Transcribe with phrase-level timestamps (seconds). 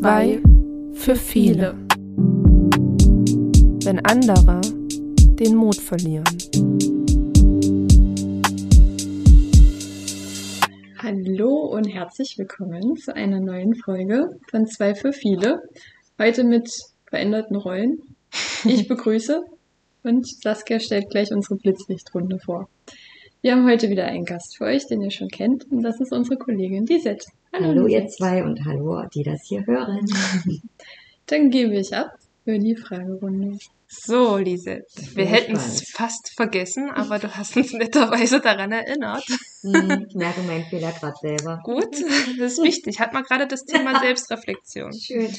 [0.00, 0.40] zwei
[0.94, 1.74] für viele.
[3.84, 4.62] Wenn andere
[5.38, 6.24] den Mut verlieren.
[10.96, 15.60] Hallo und herzlich willkommen zu einer neuen Folge von Zwei für viele.
[16.18, 16.72] Heute mit
[17.04, 17.98] veränderten Rollen.
[18.64, 19.42] Ich begrüße
[20.02, 22.70] und Saskia stellt gleich unsere Blitzlichtrunde vor.
[23.42, 26.12] Wir haben heute wieder einen Gast für euch, den ihr schon kennt, und das ist
[26.12, 27.26] unsere Kollegin Lisette.
[27.54, 30.04] Hallo, hallo ihr zwei und hallo, die das hier hören.
[31.26, 32.10] Dann gebe ich ab
[32.44, 33.56] für die Fragerunde.
[33.88, 39.24] So, Lisette, wir hätten es fast vergessen, aber du hast uns netterweise daran erinnert.
[39.62, 41.60] Hm, ich merke meinen Fehler gerade selber.
[41.64, 41.96] Gut,
[42.38, 43.00] das ist wichtig.
[43.00, 44.92] Hat man gerade das Thema Selbstreflexion.
[44.92, 45.34] Schön.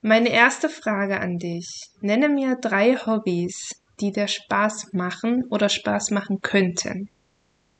[0.00, 1.82] Meine erste Frage an dich.
[2.00, 7.08] Nenne mir drei Hobbys, die dir Spaß machen oder Spaß machen könnten.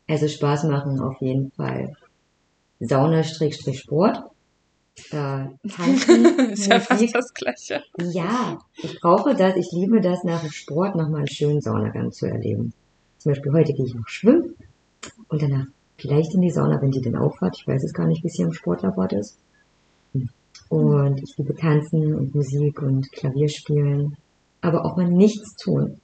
[0.08, 1.94] Also Spaß machen auf jeden Fall.
[2.80, 4.24] Sauna-Sport.
[5.10, 7.82] Da tanzen, ist ja fast das Gleiche.
[7.98, 12.26] Ja, ich brauche das, ich liebe das, nach dem Sport nochmal einen schönen Saunagang zu
[12.26, 12.72] erleben.
[13.18, 14.54] Zum Beispiel heute gehe ich noch schwimmen
[15.28, 17.56] und danach vielleicht in die Sauna, wenn die denn aufhat.
[17.56, 19.38] Ich weiß es gar nicht, wie es hier im Sportlabor ist.
[20.68, 24.16] Und ich liebe tanzen und Musik und Klavierspielen,
[24.60, 26.00] aber auch mal nichts tun.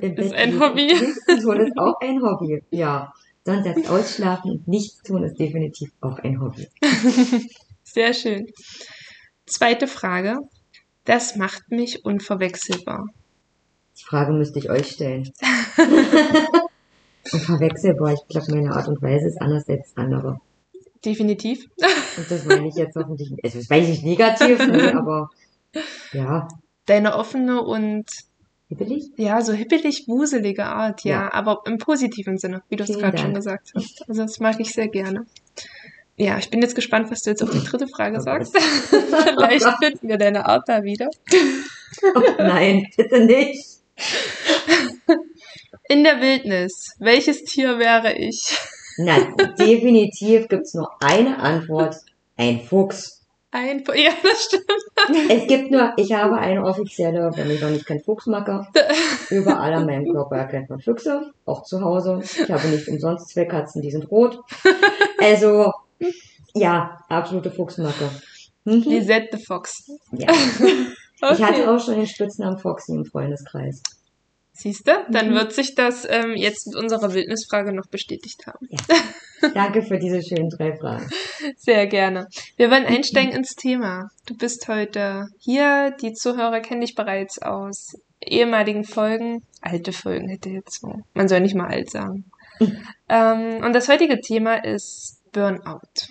[0.00, 0.88] Im ist Bett ein Hobby.
[1.42, 3.12] Tun ist auch ein Hobby, ja.
[3.44, 6.68] Sonntags ausschlafen und nichts tun ist definitiv auch ein Hobby.
[7.82, 8.46] Sehr schön.
[9.46, 10.38] Zweite Frage.
[11.04, 13.04] Das macht mich unverwechselbar.
[13.98, 15.30] Die Frage müsste ich euch stellen.
[17.32, 20.40] unverwechselbar, ich glaube, meine Art und Weise ist anders als andere.
[21.04, 21.66] Definitiv.
[22.16, 25.28] Und das meine ich jetzt hoffentlich, also das meine ich nicht negativ, ne, aber
[26.12, 26.48] ja.
[26.86, 28.06] Deine offene und
[28.78, 29.10] Hippelig?
[29.16, 31.32] Ja, so hippelig, wuselige Art, ja, ja.
[31.32, 34.04] aber im positiven Sinne, wie du es gerade schon gesagt hast.
[34.08, 35.26] Also das mag ich sehr gerne.
[36.16, 38.56] Ja, ich bin jetzt gespannt, was du jetzt auf die dritte Frage oh sagst.
[38.58, 41.08] Vielleicht finden wir deine Art da wieder.
[42.14, 43.64] Oh nein, bitte nicht.
[45.88, 48.56] In der Wildnis, welches Tier wäre ich?
[48.96, 51.96] Nein, definitiv gibt's nur eine Antwort.
[52.36, 53.13] Ein Fuchs.
[53.54, 55.30] Ein, ja, das stimmt.
[55.30, 58.66] Es gibt nur, ich habe eine offizielle, wenn ich noch nicht kein Fuchsmacker.
[59.30, 62.20] Überall an meinem Körper erkennt man Füchse, auch zu Hause.
[62.20, 64.40] Ich habe nicht umsonst zwei Katzen, die sind rot.
[65.20, 65.72] Also,
[66.52, 68.10] ja, absolute Fuchsmacke.
[68.64, 68.82] Mhm.
[68.86, 69.88] Lisette the Fox.
[70.10, 70.32] Ja.
[71.22, 71.34] Okay.
[71.34, 73.82] Ich hatte auch schon den Spitznamen Foxy im Freundeskreis.
[74.56, 74.92] Siehst du?
[75.10, 75.34] Dann mhm.
[75.34, 78.68] wird sich das ähm, jetzt mit unserer Wildnisfrage noch bestätigt haben.
[78.70, 79.50] Ja.
[79.54, 81.10] Danke für diese schönen drei Fragen.
[81.56, 82.28] Sehr gerne.
[82.56, 84.10] Wir wollen einsteigen ins Thema.
[84.26, 85.94] Du bist heute hier.
[86.00, 87.94] Die Zuhörer kennen dich bereits aus
[88.24, 89.42] ehemaligen Folgen.
[89.60, 91.00] Alte Folgen hätte jetzt so.
[91.14, 92.24] Man soll nicht mal alt sagen.
[92.60, 92.78] Mhm.
[93.06, 96.08] Ähm, und das heutige Thema ist Burnout.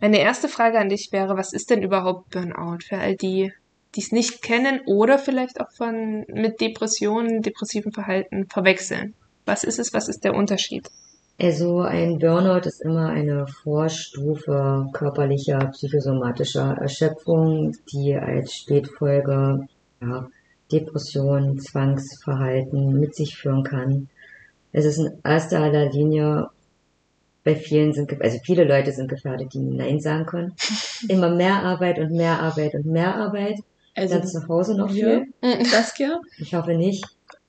[0.00, 3.52] Meine erste Frage an dich wäre, was ist denn überhaupt Burnout für all die,
[3.94, 9.14] die es nicht kennen oder vielleicht auch von mit Depressionen, depressiven Verhalten verwechseln.
[9.44, 9.92] Was ist es?
[9.92, 10.88] Was ist der Unterschied?
[11.40, 19.66] Also ein Burnout ist immer eine Vorstufe körperlicher, psychosomatischer Erschöpfung, die als Spätfolge
[20.00, 20.28] ja,
[20.70, 24.08] Depression, Zwangsverhalten mit sich führen kann.
[24.72, 26.48] Es ist in erster Linie
[27.44, 30.54] bei vielen sind, also viele Leute sind gefährdet, die Nein sagen können.
[31.08, 33.58] Immer mehr Arbeit und mehr Arbeit und mehr Arbeit.
[33.94, 35.32] Also dann zu Hause noch viel.
[35.42, 35.64] Mhm.
[35.64, 36.20] Saskia?
[36.38, 37.04] Ich hoffe nicht.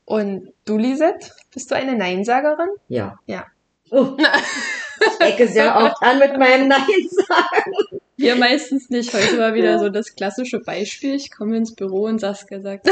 [0.06, 1.32] Und du, Lisette?
[1.54, 2.70] Bist du eine Neinsagerin?
[2.90, 3.18] Ja.
[3.26, 3.46] Ja.
[3.92, 4.18] Oh.
[4.18, 8.00] ich ecke sehr oft an mit meinem Nein sagen.
[8.18, 9.14] Wir meistens nicht.
[9.14, 11.16] Heute war wieder so das klassische Beispiel.
[11.16, 12.90] Ich komme ins Büro und Saskia sagt,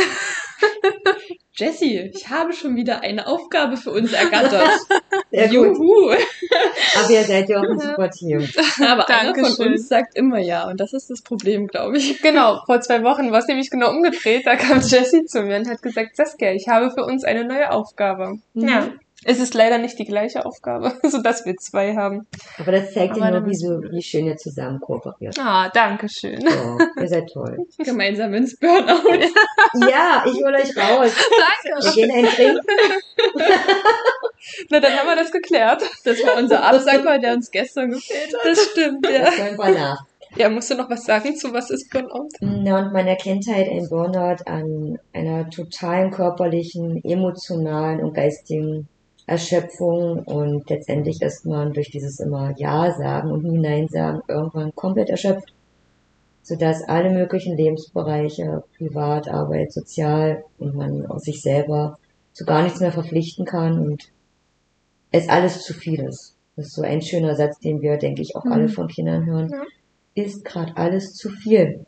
[1.61, 4.67] Jessie, ich habe schon wieder eine Aufgabe für uns ergattert.
[5.31, 6.09] Sehr Juhu.
[6.09, 8.49] Aber ihr seid ja auch ein super Team.
[8.83, 10.67] Aber einer von uns sagt immer ja.
[10.67, 12.19] Und das ist das Problem, glaube ich.
[12.23, 12.63] Genau.
[12.65, 14.47] Vor zwei Wochen war es nämlich genau umgedreht.
[14.47, 17.69] Da kam Jessie zu mir und hat gesagt, Saskia, ich habe für uns eine neue
[17.69, 18.39] Aufgabe.
[18.55, 18.67] Mhm.
[18.67, 18.87] Ja.
[19.23, 22.25] Es ist leider nicht die gleiche Aufgabe, sodass wir zwei haben.
[22.57, 25.37] Aber das zeigt ja nur, wie, so, wie schön ihr zusammen kooperiert.
[25.39, 26.43] Ah, danke schön.
[26.47, 27.67] Oh, ihr seid toll.
[27.77, 29.27] Gemeinsam ins Burnout.
[29.89, 31.15] ja, ich hole euch raus.
[31.63, 31.85] Danke.
[31.85, 32.65] Wir gehen ein Trinken.
[34.69, 35.83] Na, dann haben wir das geklärt.
[36.03, 38.45] Das war unser Absacker, der uns gestern gefehlt hat.
[38.45, 39.25] Das stimmt, ja.
[39.25, 40.05] Das wir nach.
[40.35, 42.29] Ja, musst du noch was sagen zu was ist Burnout?
[42.39, 48.87] Na, und meiner Kindheit ein Burnout an einer totalen körperlichen, emotionalen und geistigen
[49.31, 54.75] Erschöpfung und letztendlich ist man durch dieses immer Ja sagen und nie Nein sagen irgendwann
[54.75, 55.53] komplett erschöpft,
[56.43, 61.97] sodass alle möglichen Lebensbereiche, Privat, Arbeit, Sozial und man aus sich selber
[62.33, 64.11] zu gar nichts mehr verpflichten kann und
[65.11, 66.35] es alles zu viel ist.
[66.57, 68.51] Das ist so ein schöner Satz, den wir, denke ich, auch mhm.
[68.51, 69.49] alle von Kindern hören.
[69.49, 69.63] Ja.
[70.13, 71.85] Ist gerade alles zu viel.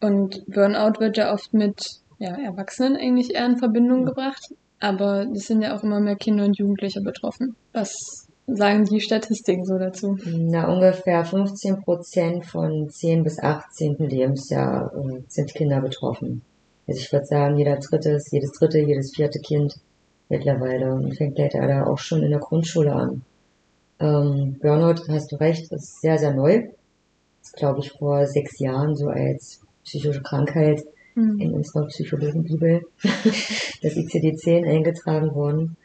[0.00, 4.52] Und Burnout wird ja oft mit ja, Erwachsenen eigentlich eher in Verbindung gebracht.
[4.80, 7.56] Aber es sind ja auch immer mehr Kinder und Jugendliche betroffen.
[7.72, 10.18] Was sagen die Statistiken so dazu?
[10.26, 13.96] Na, ungefähr 15 Prozent von 10 bis 18.
[13.98, 16.42] Lebensjahr äh, sind Kinder betroffen.
[16.86, 19.74] Also ich würde sagen, jeder dritte, jedes dritte, jedes vierte Kind
[20.28, 23.22] mittlerweile und fängt leider auch schon in der Grundschule an.
[24.00, 26.68] Ähm, Burnout, hast du recht, ist sehr, sehr neu.
[27.42, 30.82] Ist, glaube ich, vor sechs Jahren so als psychische Krankheit
[31.14, 31.38] Hm.
[31.38, 35.76] in unserer Psychologenbibel, das ICD-10 eingetragen worden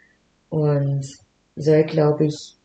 [0.50, 1.06] und
[1.56, 2.56] soll, glaube ich,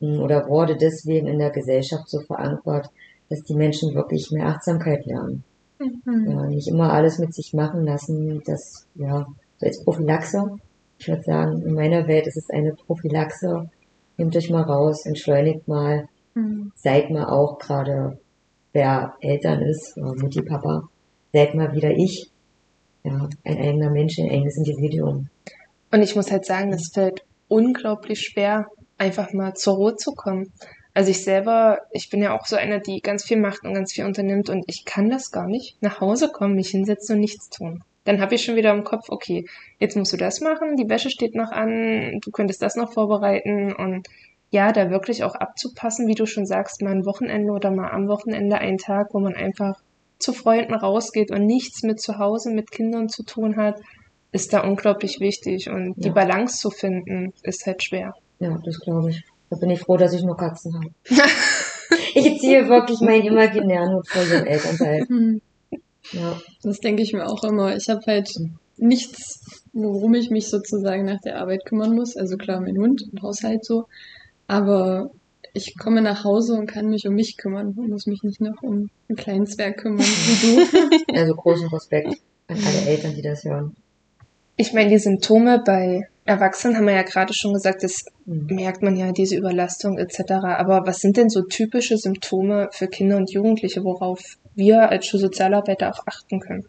[0.00, 2.88] mh, oder wurde deswegen in der Gesellschaft so verankert,
[3.28, 5.44] dass die Menschen wirklich mehr Achtsamkeit lernen.
[5.78, 6.30] Mhm.
[6.30, 9.26] Ja, nicht immer alles mit sich machen lassen, das, ja,
[9.58, 10.42] so als Prophylaxe.
[10.98, 13.68] Ich würde sagen, in meiner Welt ist es eine Prophylaxe.
[14.16, 16.72] Nehmt euch mal raus, entschleunigt mal, Mhm.
[16.76, 18.18] seid mal auch gerade,
[18.72, 20.82] wer Eltern ist, Mutti, Papa,
[21.32, 22.30] mal wieder ich.
[23.04, 25.28] Ja, ein eigener Mensch, ein eigenes Individuum.
[25.90, 28.66] Und ich muss halt sagen, es fällt unglaublich schwer,
[28.98, 30.52] einfach mal zur Ruhe zu kommen.
[30.94, 33.92] Also ich selber, ich bin ja auch so einer, die ganz viel macht und ganz
[33.92, 35.80] viel unternimmt und ich kann das gar nicht.
[35.80, 37.84] Nach Hause kommen, mich hinsetzen und nichts tun.
[38.04, 39.46] Dann habe ich schon wieder im Kopf, okay,
[39.78, 43.72] jetzt musst du das machen, die Wäsche steht noch an, du könntest das noch vorbereiten
[43.74, 44.08] und
[44.50, 48.08] ja, da wirklich auch abzupassen, wie du schon sagst, mal ein Wochenende oder mal am
[48.08, 49.80] Wochenende einen Tag, wo man einfach
[50.18, 53.80] zu Freunden rausgeht und nichts mit zu Hause, mit Kindern zu tun hat,
[54.32, 55.70] ist da unglaublich wichtig.
[55.70, 56.14] Und die Ja.
[56.14, 58.14] Balance zu finden, ist halt schwer.
[58.40, 59.22] Ja, das glaube ich.
[59.50, 60.90] Da bin ich froh, dass ich nur Katzen habe.
[62.14, 65.04] ich ziehe wirklich meinen imaginären Hut vor ihren Elternteil.
[65.08, 65.40] Mhm.
[66.12, 66.40] Ja.
[66.62, 67.76] Das denke ich mir auch immer.
[67.76, 68.30] Ich habe halt
[68.78, 72.16] nichts, worum ich mich sozusagen nach der Arbeit kümmern muss.
[72.16, 73.84] Also klar, mein Hund und Haushalt so.
[74.46, 75.10] Aber
[75.58, 78.62] ich komme nach Hause und kann mich um mich kümmern und muss mich nicht noch
[78.62, 80.96] um einen kleinen Zwerg kümmern wie du.
[81.14, 82.14] Also großen Respekt
[82.48, 83.74] an alle Eltern, die das hören.
[84.56, 88.46] Ich meine, die Symptome bei Erwachsenen haben wir ja gerade schon gesagt, das Mhm.
[88.56, 90.32] merkt man ja, diese Überlastung etc.
[90.58, 94.20] Aber was sind denn so typische Symptome für Kinder und Jugendliche, worauf
[94.54, 96.66] wir als Schulsozialarbeiter auch achten können?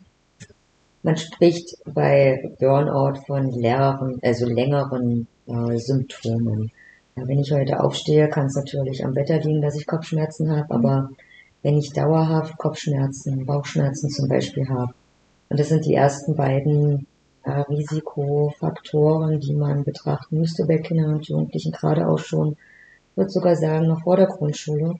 [1.03, 6.71] Man spricht bei Burnout von leeren, also längeren äh, Symptomen.
[7.19, 10.73] Ja, wenn ich heute aufstehe, kann es natürlich am Wetter liegen, dass ich Kopfschmerzen habe,
[10.73, 11.09] aber
[11.63, 14.93] wenn ich dauerhaft Kopfschmerzen, Bauchschmerzen zum Beispiel habe,
[15.49, 17.07] und das sind die ersten beiden
[17.43, 22.51] äh, Risikofaktoren, die man betrachten müsste bei Kindern und Jugendlichen, gerade auch schon,
[23.11, 24.95] ich würde sogar sagen, noch vor der Grundschule,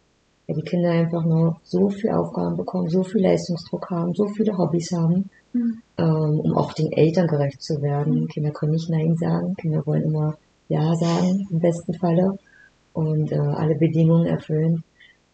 [0.48, 4.58] weil die Kinder einfach noch so viel Aufgaben bekommen, so viel Leistungsdruck haben, so viele
[4.58, 5.82] Hobbys haben, Mhm.
[5.98, 8.28] ähm, um auch den Eltern gerecht zu werden.
[8.28, 10.38] Kinder können nicht Nein sagen, Kinder wollen immer
[10.70, 12.38] Ja sagen, im besten Falle,
[12.94, 14.84] und äh, alle Bedingungen erfüllen.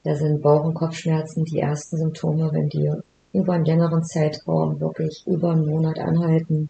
[0.04, 2.92] Da sind Bauch- und Kopfschmerzen die ersten Symptome, wenn die
[3.34, 6.70] über einen längeren Zeitraum, wirklich über einen Monat anhalten,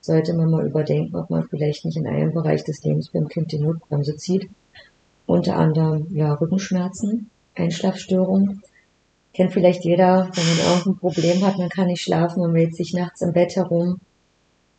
[0.00, 3.52] sollte man mal überdenken, ob man vielleicht nicht in einem Bereich des Lebens beim Kind
[3.52, 4.50] die Notbremse zieht.
[5.26, 8.62] Unter anderem ja Rückenschmerzen, Einschlafstörungen.
[9.32, 12.92] Kennt vielleicht jeder, wenn man irgendein Problem hat, man kann nicht schlafen, man wählt sich
[12.92, 14.00] nachts im Bett herum,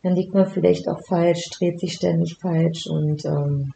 [0.06, 3.74] dann liegt man vielleicht auch falsch, dreht sich ständig falsch und ähm,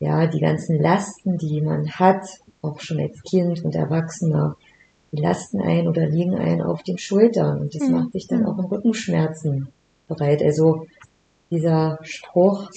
[0.00, 2.26] ja, die ganzen Lasten, die man hat,
[2.62, 4.56] auch schon als Kind und Erwachsener,
[5.12, 7.94] die lasten ein oder liegen ein auf den Schultern und das Mhm.
[7.94, 9.68] macht sich dann auch in Rückenschmerzen
[10.08, 10.42] bereit.
[10.42, 10.86] Also
[11.52, 12.68] dieser Spruch,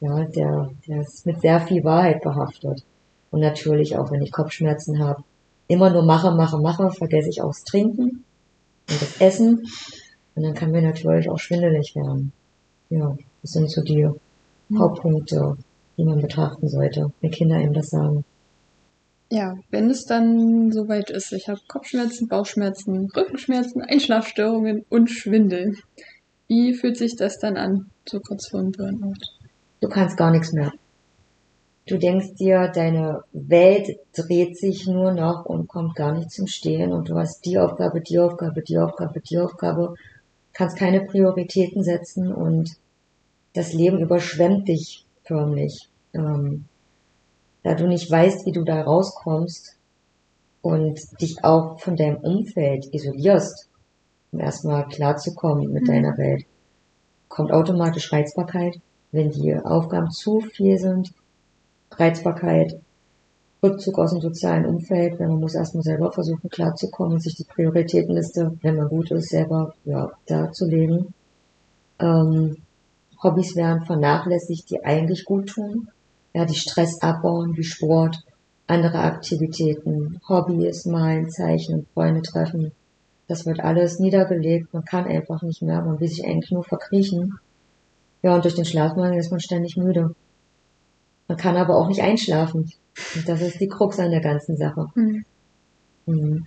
[0.00, 2.84] ja, der, der ist mit sehr viel Wahrheit behaftet.
[3.30, 5.24] Und natürlich auch, wenn ich Kopfschmerzen habe,
[5.66, 8.22] immer nur mache, mache, mache, vergesse ich auch das Trinken
[8.90, 9.62] und das Essen.
[10.36, 12.32] Und dann kann mir natürlich auch schwindelig werden.
[12.90, 14.08] Ja, das sind so die
[14.76, 15.56] Hauptpunkte,
[15.96, 18.24] die man betrachten sollte, wenn Kinder einem das sagen.
[19.30, 25.76] Ja, wenn es dann soweit ist, ich habe Kopfschmerzen, Bauchschmerzen, Rückenschmerzen, Einschlafstörungen und Schwindel.
[26.46, 29.14] Wie fühlt sich das dann an, so kurz vor dem Burnout?
[29.80, 30.72] Du kannst gar nichts mehr.
[31.86, 36.92] Du denkst dir, deine Welt dreht sich nur noch und kommt gar nicht zum Stehen
[36.92, 39.94] und du hast die Aufgabe, die Aufgabe, die Aufgabe, die Aufgabe,
[40.54, 42.76] kannst keine Prioritäten setzen und
[43.52, 45.88] das Leben überschwemmt dich förmlich.
[46.12, 46.66] Ähm,
[47.62, 49.76] da du nicht weißt, wie du da rauskommst
[50.62, 53.68] und dich auch von deinem Umfeld isolierst,
[54.32, 55.86] um erstmal klarzukommen mit Mhm.
[55.86, 56.46] deiner Welt,
[57.28, 58.80] kommt automatisch Reizbarkeit.
[59.12, 61.12] Wenn die Aufgaben zu viel sind,
[61.92, 62.80] Reizbarkeit,
[63.64, 68.58] Rückzug aus dem sozialen Umfeld, wenn man muss erstmal selber versuchen klarzukommen sich die Prioritätenliste,
[68.60, 71.14] wenn man gut ist, selber ja, darzulegen.
[71.98, 72.58] Ähm,
[73.22, 75.88] Hobbys werden vernachlässigt, die eigentlich gut tun.
[76.34, 78.22] Ja, die Stress abbauen, wie Sport,
[78.66, 82.72] andere Aktivitäten, Hobbys, Malen, Zeichnen, Freunde treffen.
[83.28, 84.74] Das wird alles niedergelegt.
[84.74, 85.80] Man kann einfach nicht mehr.
[85.80, 87.38] Man will sich eigentlich nur verkriechen.
[88.22, 90.14] Ja, und durch den Schlafmangel ist man ständig müde.
[91.28, 92.70] Man kann aber auch nicht einschlafen.
[93.14, 94.86] Und das ist die Krux an der ganzen Sache.
[94.94, 95.24] Mhm.
[96.06, 96.46] Mhm.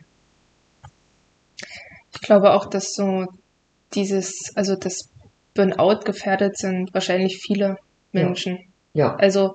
[2.13, 3.25] Ich glaube auch, dass so
[3.93, 5.09] dieses, also das
[5.53, 7.77] Burnout gefährdet sind wahrscheinlich viele
[8.11, 8.59] Menschen.
[8.93, 9.53] Ja, Also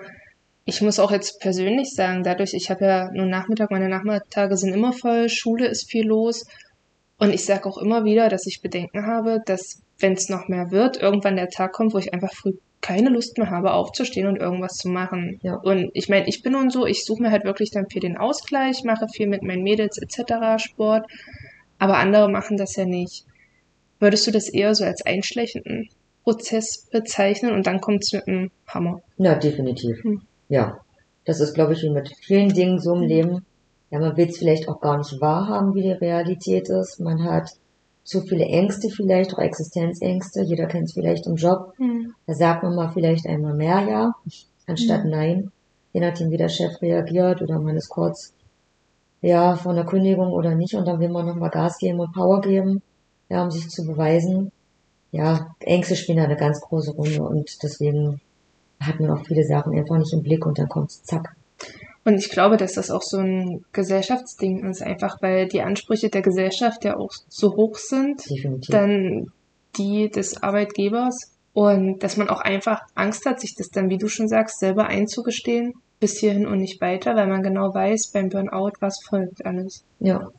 [0.65, 4.73] ich muss auch jetzt persönlich sagen, dadurch, ich habe ja nur Nachmittag, meine Nachmittage sind
[4.73, 6.45] immer voll, Schule ist viel los.
[7.19, 10.71] Und ich sage auch immer wieder, dass ich Bedenken habe, dass wenn es noch mehr
[10.71, 12.53] wird, irgendwann der Tag kommt, wo ich einfach früh
[12.83, 15.39] keine Lust mehr habe, aufzustehen und irgendwas zu machen.
[15.43, 15.55] Ja.
[15.55, 18.19] Und ich meine, ich bin und so, ich suche mir halt wirklich dann viel den
[18.19, 20.63] Ausgleich, mache viel mit meinen Mädels etc.
[20.63, 21.07] Sport,
[21.79, 23.25] aber andere machen das ja nicht.
[24.01, 25.89] Würdest du das eher so als einschleichenden
[26.25, 29.01] Prozess bezeichnen und dann kommt es mit einem Hammer?
[29.17, 30.03] ja, definitiv.
[30.03, 30.23] Hm.
[30.49, 30.81] Ja.
[31.25, 33.47] Das ist, glaube ich, wie mit vielen Dingen so im Leben.
[33.91, 36.99] Ja, man will es vielleicht auch gar nicht wahrhaben, wie die Realität ist.
[36.99, 37.51] Man hat
[38.05, 40.43] zu viele Ängste vielleicht, auch Existenzängste.
[40.43, 41.75] Jeder kennt es vielleicht im Job.
[42.27, 44.13] Da sagt man mal vielleicht einmal mehr Ja,
[44.67, 45.11] anstatt Mhm.
[45.11, 45.53] Nein.
[45.93, 48.33] Je nachdem, wie der Chef reagiert oder man ist kurz,
[49.21, 52.41] ja, von der Kündigung oder nicht und dann will man nochmal Gas geben und Power
[52.41, 52.83] geben,
[53.29, 54.51] ja, um sich zu beweisen.
[55.13, 58.21] Ja, Ängste spielen da eine ganz große Rolle und deswegen
[58.81, 61.37] hat man auch viele Sachen einfach nicht im Blick und dann kommt's zack.
[62.05, 66.23] Und ich glaube, dass das auch so ein Gesellschaftsding ist, einfach weil die Ansprüche der
[66.23, 68.73] Gesellschaft ja auch so hoch sind, Definitiv.
[68.73, 69.27] dann
[69.77, 71.33] die des Arbeitgebers.
[71.55, 74.87] Und dass man auch einfach Angst hat, sich das dann, wie du schon sagst, selber
[74.87, 79.85] einzugestehen, bis hierhin und nicht weiter, weil man genau weiß, beim Burnout, was folgt alles.
[80.01, 80.31] Ja.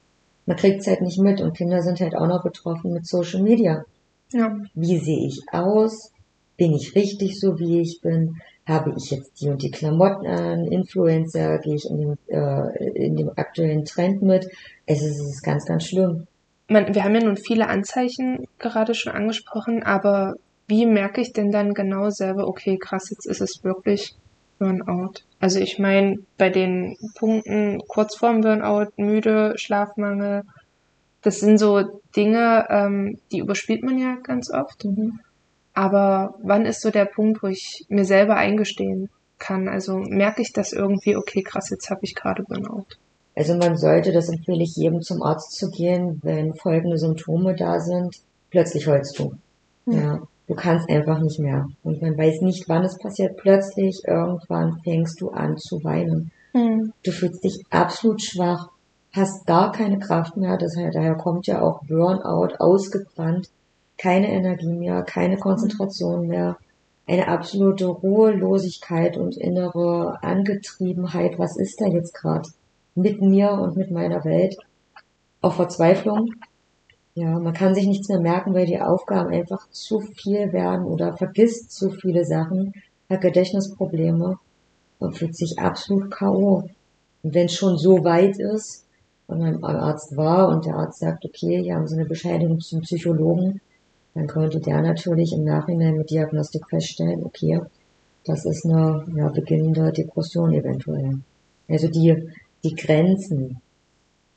[0.45, 3.85] Man kriegt's halt nicht mit und Kinder sind halt auch noch betroffen mit Social Media.
[4.33, 4.57] Ja.
[4.73, 6.11] Wie sehe ich aus?
[6.57, 8.35] Bin ich richtig so, wie ich bin?
[8.65, 10.65] Habe ich jetzt die und die Klamotten an?
[10.65, 11.59] Influencer?
[11.59, 14.47] Gehe ich in dem, äh, in dem aktuellen Trend mit?
[14.85, 16.27] Es ist, es ist ganz, ganz schlimm.
[16.69, 20.35] Man, wir haben ja nun viele Anzeichen gerade schon angesprochen, aber
[20.67, 24.15] wie merke ich denn dann genau selber, okay, krass, jetzt ist es wirklich
[24.59, 25.15] Burnout?
[25.39, 30.43] Also ich meine, bei den Punkten kurz vorm Burnout, müde, Schlafmangel,
[31.21, 34.85] das sind so Dinge, ähm, die überspielt man ja ganz oft.
[35.73, 39.67] Aber wann ist so der Punkt, wo ich mir selber eingestehen kann?
[39.67, 42.85] Also merke ich das irgendwie, okay, krass, jetzt habe ich gerade Burnout.
[43.35, 47.79] Also man sollte, das empfehle ich jedem zum Arzt zu gehen, wenn folgende Symptome da
[47.79, 48.17] sind.
[48.51, 49.33] Plötzlich heulst du.
[49.85, 49.93] Hm.
[49.93, 50.21] Ja.
[50.45, 51.67] Du kannst einfach nicht mehr.
[51.83, 53.37] Und man weiß nicht, wann es passiert.
[53.37, 56.31] Plötzlich, irgendwann fängst du an zu weinen.
[56.53, 58.69] Du fühlst dich absolut schwach,
[59.11, 60.57] hast gar keine Kraft mehr.
[60.57, 63.49] Das daher kommt ja auch Burnout, ausgebrannt,
[63.97, 66.57] keine Energie mehr, keine Konzentration mehr,
[67.05, 71.37] eine absolute Ruhelosigkeit und innere Angetriebenheit.
[71.37, 72.49] Was ist da jetzt gerade
[72.95, 74.55] mit mir und mit meiner Welt?
[75.41, 76.31] Auch Verzweiflung.
[77.15, 81.15] Ja, man kann sich nichts mehr merken, weil die Aufgaben einfach zu viel werden oder
[81.15, 82.73] vergisst zu viele Sachen,
[83.09, 84.39] hat Gedächtnisprobleme
[84.99, 86.63] und fühlt sich absolut K.O.
[87.21, 88.87] Und wenn es schon so weit ist
[89.27, 92.59] und man beim Arzt war und der Arzt sagt, okay, hier haben Sie eine Bescheinigung
[92.61, 93.61] zum Psychologen,
[94.13, 97.59] dann könnte der natürlich im Nachhinein mit Diagnostik feststellen, okay,
[98.25, 101.19] das ist eine ja, beginnende Depression eventuell.
[101.67, 102.29] Also die,
[102.63, 103.61] die Grenzen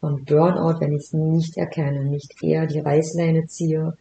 [0.00, 3.94] von Burnout, wenn ich es nicht erkenne, nicht eher die Reißleine ziehe,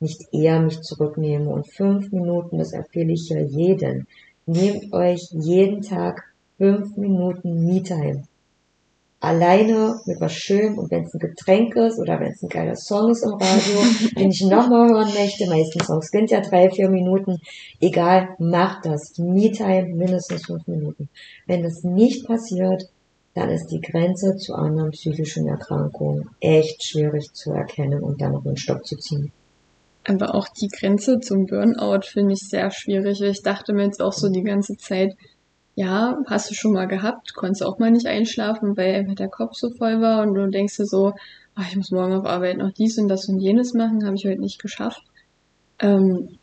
[0.00, 4.06] nicht eher mich zurücknehme und fünf Minuten, das empfehle ich ja jedem,
[4.46, 6.24] nehmt euch jeden Tag
[6.56, 8.24] fünf Minuten Me-Time.
[9.22, 12.74] Alleine mit was Schönem und wenn es ein Getränk ist oder wenn es ein geiler
[12.74, 13.80] Song ist im Radio,
[14.18, 17.38] den ich nochmal hören möchte, meisten Songs sind ja drei, vier Minuten,
[17.80, 19.18] egal, macht das.
[19.18, 21.10] Me-Time mindestens fünf Minuten.
[21.46, 22.84] Wenn das nicht passiert,
[23.34, 28.46] dann ist die Grenze zu anderen psychischen Erkrankungen echt schwierig zu erkennen und dann noch
[28.46, 29.32] einen Stopp zu ziehen.
[30.04, 33.20] Aber auch die Grenze zum Burnout finde ich sehr schwierig.
[33.20, 35.14] Ich dachte mir jetzt auch so die ganze Zeit,
[35.74, 39.54] ja, hast du schon mal gehabt, konntest auch mal nicht einschlafen, weil einfach der Kopf
[39.54, 41.14] so voll war und du denkst dir so,
[41.54, 44.26] ach, ich muss morgen auf Arbeit noch dies und das und jenes machen, habe ich
[44.26, 45.02] heute nicht geschafft.
[45.78, 46.38] Ähm,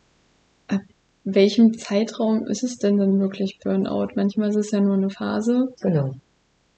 [0.68, 0.82] ab
[1.24, 4.10] welchem Zeitraum ist es denn dann wirklich Burnout?
[4.16, 5.74] Manchmal ist es ja nur eine Phase.
[5.82, 6.16] Genau.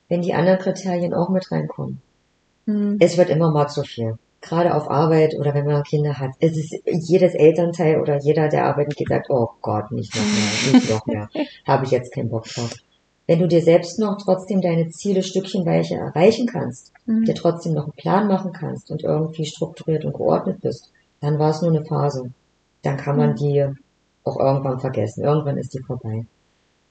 [0.07, 2.01] Wenn die anderen Kriterien auch mit reinkommen.
[2.65, 2.97] Hm.
[2.99, 4.17] Es wird immer mal zu viel.
[4.41, 6.31] Gerade auf Arbeit oder wenn man Kinder hat.
[6.39, 10.73] Es ist jedes Elternteil oder jeder, der arbeiten geht, sagt, oh Gott, nicht noch mehr,
[10.73, 11.29] nicht noch mehr.
[11.67, 12.73] Habe ich jetzt keinen Bock drauf.
[13.27, 17.25] Wenn du dir selbst noch trotzdem deine Ziele stückchenweise erreichen kannst, Hm.
[17.25, 20.91] dir trotzdem noch einen Plan machen kannst und irgendwie strukturiert und geordnet bist,
[21.21, 22.31] dann war es nur eine Phase.
[22.83, 23.65] Dann kann man die
[24.23, 25.23] auch irgendwann vergessen.
[25.23, 26.25] Irgendwann ist die vorbei.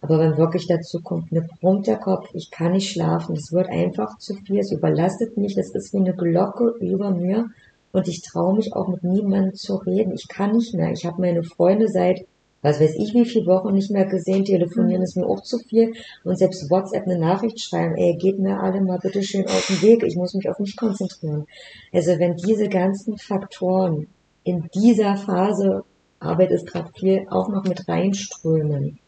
[0.00, 3.68] Aber wenn wirklich dazu kommt, mir brummt der Kopf, ich kann nicht schlafen, es wird
[3.68, 7.46] einfach zu viel, es überlastet mich, das ist wie eine Glocke über mir
[7.92, 10.12] und ich traue mich auch mit niemandem zu reden.
[10.12, 10.92] Ich kann nicht mehr.
[10.92, 12.26] Ich habe meine Freunde seit,
[12.62, 14.44] was weiß ich, wie viele Wochen nicht mehr gesehen.
[14.44, 15.94] Telefonieren ist mir auch zu viel.
[16.22, 19.82] Und selbst WhatsApp eine Nachricht schreiben, ey, geht mir alle mal bitte schön auf den
[19.82, 20.04] Weg.
[20.04, 21.46] Ich muss mich auf mich konzentrieren.
[21.92, 24.06] Also wenn diese ganzen Faktoren
[24.44, 25.82] in dieser Phase,
[26.20, 28.98] Arbeit ist gerade viel, auch noch mit reinströmen,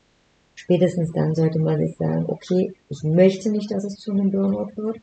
[0.61, 4.71] spätestens dann sollte man sich sagen, okay, ich möchte nicht, dass es zu einem Burnout
[4.77, 4.99] wird.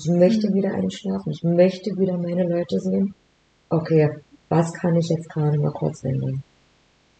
[0.00, 1.32] Ich möchte wieder einschlafen.
[1.32, 3.14] Ich möchte wieder meine Leute sehen.
[3.68, 4.10] Okay,
[4.48, 6.42] was kann ich jetzt gerade mal kurz ändern?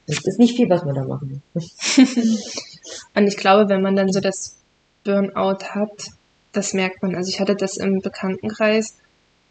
[0.07, 1.97] Es ist nicht viel, was man da machen muss.
[3.15, 4.57] Und ich glaube, wenn man dann so das
[5.05, 6.11] Burnout hat,
[6.53, 7.15] das merkt man.
[7.15, 8.97] Also ich hatte das im Bekanntenkreis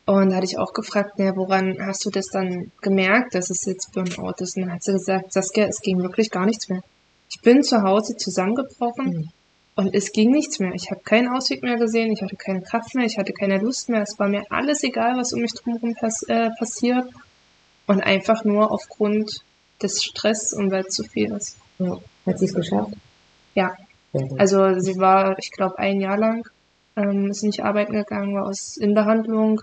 [0.05, 3.65] und da hatte ich auch gefragt, naja, woran hast du das dann gemerkt, dass es
[3.65, 4.55] jetzt Burnout ist?
[4.55, 6.81] Und dann hat sie gesagt, Saskia, es ging wirklich gar nichts mehr.
[7.29, 9.29] Ich bin zu Hause zusammengebrochen Mhm.
[9.75, 10.73] und es ging nichts mehr.
[10.73, 13.89] Ich habe keinen Ausweg mehr gesehen, ich hatte keine Kraft mehr, ich hatte keine Lust
[13.89, 14.01] mehr.
[14.01, 17.05] Es war mir alles egal, was um mich drumherum pass äh, passiert.
[17.85, 19.41] Und einfach nur aufgrund
[19.81, 21.55] des Stress und weil es zu viel ist.
[21.79, 21.97] Ja.
[22.25, 22.91] Hat sie es geschafft?
[23.55, 23.75] Ja.
[24.37, 26.45] Also sie war, ich glaube, ein Jahr lang,
[26.97, 29.61] ähm, ist nicht arbeiten gegangen, war aus in Behandlung,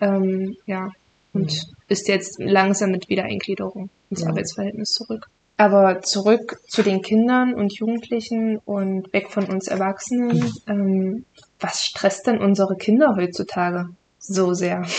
[0.00, 0.90] ähm, ja,
[1.32, 1.74] und Mhm.
[1.88, 4.28] ist jetzt langsam mit Wiedereingliederung ins Ja.
[4.28, 5.28] Arbeitsverhältnis zurück.
[5.56, 10.52] Aber zurück zu den Kindern und Jugendlichen und weg von uns Erwachsenen.
[10.68, 11.24] Ähm,
[11.60, 14.82] was stresst denn unsere Kinder heutzutage so sehr?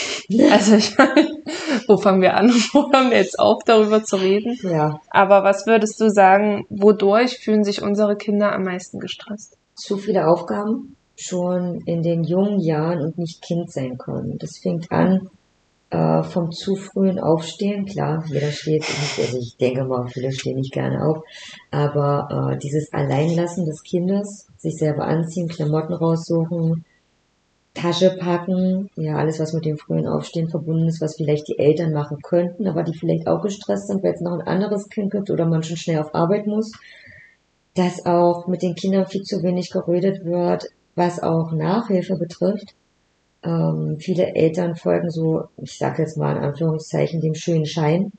[0.52, 1.28] Also ich meine,
[1.88, 4.58] wo fangen wir an wo hören wir jetzt auf, darüber zu reden?
[4.64, 9.58] ja, Aber was würdest du sagen, wodurch fühlen sich unsere Kinder am meisten gestresst?
[9.76, 14.38] zu viele Aufgaben schon in den jungen Jahren und nicht Kind sein können.
[14.40, 15.30] Das fängt an
[15.94, 17.86] äh, vom zu frühen Aufstehen.
[17.86, 18.84] Klar, jeder steht,
[19.20, 21.24] also ich denke mal, viele stehen nicht gerne auf,
[21.70, 26.84] aber äh, dieses Alleinlassen des Kindes, sich selber anziehen, Klamotten raussuchen,
[27.76, 31.92] Tasche packen, ja, alles, was mit dem frühen Aufstehen verbunden ist, was vielleicht die Eltern
[31.92, 35.30] machen könnten, aber die vielleicht auch gestresst sind, weil es noch ein anderes Kind gibt
[35.30, 36.72] oder man schon schnell auf Arbeit muss.
[37.76, 40.66] Dass auch mit den Kindern viel zu wenig geredet wird,
[40.96, 42.76] was auch Nachhilfe betrifft.
[43.44, 48.12] Ähm, viele Eltern folgen so, ich sage jetzt mal in Anführungszeichen, dem schönen Schein.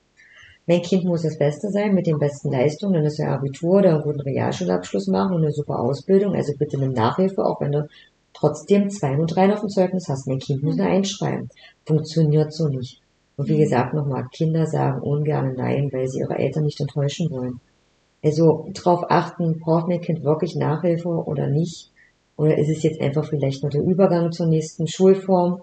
[0.66, 3.94] Mein Kind muss das Beste sein, mit den besten Leistungen, dann ist er Abitur oder
[3.94, 6.34] einen guten Realschulabschluss machen und eine super Ausbildung.
[6.34, 7.88] Also bitte nimm Nachhilfe, auch wenn du
[8.32, 10.26] trotzdem zwei und drei auf dem Zeugnis hast.
[10.26, 11.50] Mein Kind muss da einschreiben.
[11.86, 13.00] Funktioniert so nicht.
[13.36, 17.60] Und wie gesagt nochmal, Kinder sagen ungern Nein, weil sie ihre Eltern nicht enttäuschen wollen.
[18.22, 21.90] Also drauf achten, braucht mein Kind wirklich Nachhilfe oder nicht?
[22.36, 25.62] Oder ist es jetzt einfach vielleicht nur der Übergang zur nächsten Schulform,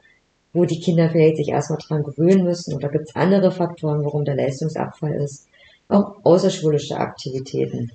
[0.53, 2.73] wo die Kinder vielleicht sich erstmal dran gewöhnen müssen?
[2.73, 5.47] Oder gibt es andere Faktoren, warum der Leistungsabfall ist?
[5.89, 7.91] Auch außerschulische Aktivitäten.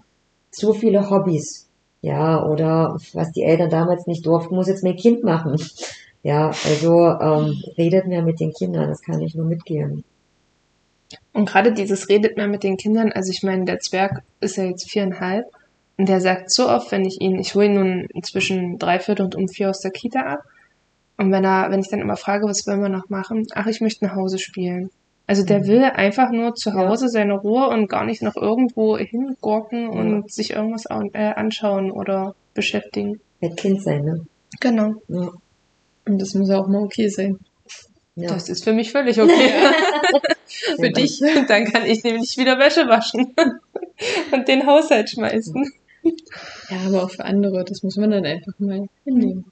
[0.51, 1.69] Zu viele Hobbys.
[2.03, 5.57] Ja, oder was die Eltern damals nicht durften, muss jetzt mein Kind machen.
[6.23, 10.05] Ja, also ähm, redet mehr mit den Kindern, das kann ich nur mitgeben.
[11.33, 14.65] Und gerade dieses redet mehr mit den Kindern, also ich meine, der Zwerg ist ja
[14.65, 15.47] jetzt viereinhalb
[15.99, 19.35] und der sagt so oft, wenn ich ihn, ich hole ihn nun inzwischen dreiviertel und
[19.35, 20.41] um vier aus der Kita ab
[21.17, 23.81] und wenn er, wenn ich dann immer frage, was wollen wir noch machen, ach, ich
[23.81, 24.91] möchte nach Hause spielen.
[25.27, 25.67] Also der Mhm.
[25.67, 26.77] will einfach nur zu Ja.
[26.77, 29.89] Hause seine Ruhe und gar nicht noch irgendwo hingurken Ja.
[29.99, 33.21] und sich irgendwas an, äh, anschauen oder beschäftigen.
[33.41, 34.27] Wird Kind sein, ne?
[34.61, 34.95] Genau.
[35.09, 35.31] Ja.
[36.07, 37.39] Und das muss auch mal okay sein.
[38.15, 38.29] ja.
[38.29, 39.33] Das ist für mich völlig okay.
[40.77, 40.93] für Ja.
[40.93, 41.21] dich.
[41.49, 43.35] Dann kann ich nämlich wieder Wäsche waschen
[44.33, 45.73] und den Haushalt schmeißen.
[46.71, 49.45] Ja, aber auch für andere, das muss man dann einfach mal hinnehmen.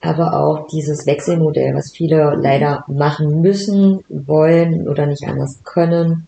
[0.00, 6.26] aber auch dieses Wechselmodell, was viele leider machen müssen, wollen oder nicht anders können,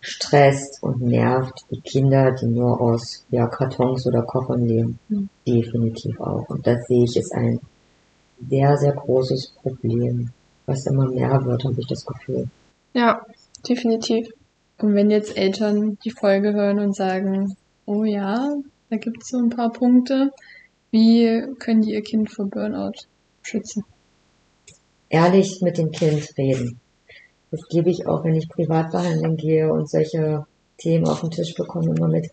[0.00, 4.98] stresst und nervt die Kinder, die nur aus ja, Kartons oder Koffern leben.
[5.08, 5.28] Mhm.
[5.46, 6.48] Definitiv auch.
[6.48, 7.58] Und das sehe ich ist ein
[8.48, 10.30] sehr, sehr großes Problem,
[10.66, 12.48] was immer mehr wird, habe ich das Gefühl.
[12.92, 13.22] Ja,
[13.68, 14.28] definitiv.
[14.78, 18.52] Und wenn jetzt Eltern die Folge hören und sagen, oh ja,
[18.96, 20.30] da gibt es so ein paar Punkte,
[20.90, 22.94] wie können die ihr Kind vor Burnout
[23.42, 23.84] schützen?
[25.10, 26.80] Ehrlich mit dem Kind reden.
[27.50, 30.46] Das gebe ich auch, wenn ich privat behandeln gehe und solche
[30.78, 32.28] Themen auf den Tisch bekomme, immer mit.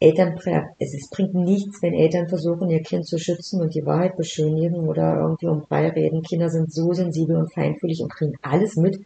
[0.00, 0.38] Eltern,
[0.78, 4.86] es, es bringt nichts, wenn Eltern versuchen, ihr Kind zu schützen und die Wahrheit beschönigen
[4.86, 6.22] oder irgendwie um Brei reden.
[6.22, 8.98] Kinder sind so sensibel und feinfühlig und kriegen alles mit.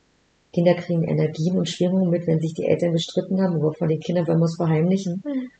[0.53, 4.01] Kinder kriegen Energien und Schwingungen mit, wenn sich die Eltern gestritten haben, aber von den
[4.01, 5.23] Kindern wollen es verheimlichen.
[5.25, 5.51] Mhm.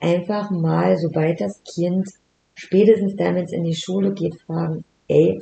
[0.00, 2.08] Einfach mal, sobald das Kind
[2.54, 5.40] spätestens dann, wenn es in die Schule geht, fragen, ey,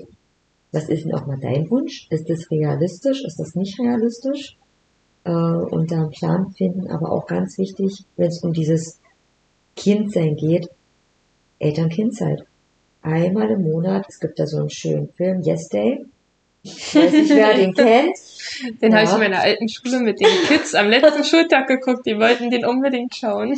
[0.73, 2.07] was ist denn auch mal dein Wunsch?
[2.11, 3.23] Ist das realistisch?
[3.25, 4.57] Ist das nicht realistisch?
[5.25, 9.01] Äh, und da einen Plan finden, aber auch ganz wichtig, wenn es um dieses
[9.77, 10.69] Kindsein geht,
[11.59, 12.43] Eltern-Kind-Zeit.
[13.03, 16.05] Einmal im Monat, es gibt da so einen schönen Film, Yes Day.
[16.63, 18.17] Ich weiß nicht, wer den kennt.
[18.83, 18.99] Den Ja.
[18.99, 22.05] habe ich in meiner alten Schule mit den Kids am letzten Schultag geguckt.
[22.07, 23.57] Die wollten den unbedingt schauen.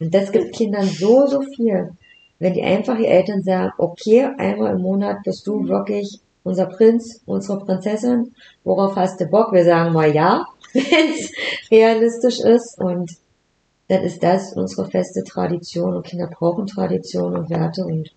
[0.00, 1.90] Und das gibt Kindern so, so viel.
[2.38, 7.20] Wenn die einfach die Eltern sagen, okay, einmal im Monat bist du wirklich unser Prinz,
[7.26, 8.34] unsere Prinzessin,
[8.64, 9.52] worauf hast du Bock?
[9.52, 11.30] Wir sagen mal ja, wenn es
[11.70, 12.78] realistisch ist.
[12.78, 13.12] Und
[13.88, 15.94] dann ist das unsere feste Tradition.
[15.94, 17.84] Und Kinder brauchen Tradition und Werte.
[17.84, 18.08] Und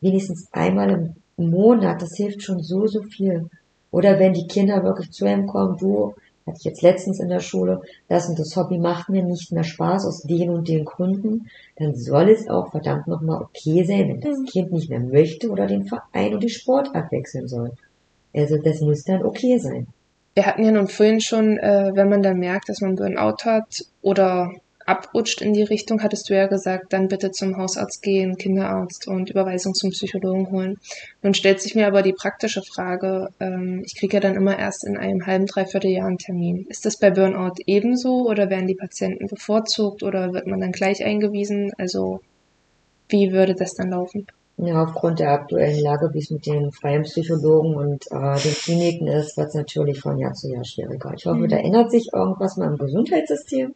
[0.00, 0.90] wenigstens einmal
[1.36, 3.50] im Monat, das hilft schon so, so viel.
[3.90, 6.14] Oder wenn die Kinder wirklich zu einem kommen, du,
[6.48, 9.64] hatte ich jetzt letztens in der Schule, das und das Hobby macht mir nicht mehr
[9.64, 14.20] Spaß aus den und den Gründen, dann soll es auch verdammt nochmal okay sein, wenn
[14.20, 14.46] das Mhm.
[14.46, 17.72] Kind nicht mehr möchte oder den Verein und die Sportart wechseln soll.
[18.34, 19.86] Also das muss dann okay sein.
[20.34, 23.84] Wir hatten ja nun vorhin schon, äh, wenn man dann merkt, dass man Burnout hat
[24.02, 24.52] oder
[24.88, 29.30] abrutscht in die Richtung, hattest du ja gesagt, dann bitte zum Hausarzt gehen, Kinderarzt und
[29.30, 30.78] Überweisung zum Psychologen holen.
[31.22, 34.84] Nun stellt sich mir aber die praktische Frage, ähm, ich kriege ja dann immer erst
[34.86, 36.66] in einem halben, dreiviertel Jahr einen Termin.
[36.68, 41.04] Ist das bei Burnout ebenso oder werden die Patienten bevorzugt oder wird man dann gleich
[41.04, 41.72] eingewiesen?
[41.78, 42.20] Also
[43.08, 44.26] wie würde das dann laufen?
[44.60, 49.06] Ja, aufgrund der aktuellen Lage, wie es mit den freien Psychologen und äh, den Kliniken
[49.06, 51.12] ist, wird es natürlich von Jahr zu Jahr schwieriger.
[51.16, 51.48] Ich hoffe, Mhm.
[51.48, 53.72] da ändert sich irgendwas mal im Gesundheitssystem.